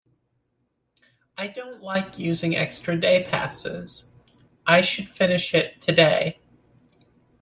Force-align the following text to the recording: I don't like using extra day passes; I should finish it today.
I 1.37 1.45
don't 1.45 1.83
like 1.83 2.17
using 2.17 2.55
extra 2.55 2.99
day 2.99 3.21
passes; 3.23 4.05
I 4.65 4.81
should 4.81 5.07
finish 5.07 5.53
it 5.53 5.79
today. 5.79 6.39